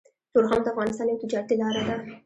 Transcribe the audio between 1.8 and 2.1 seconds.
ده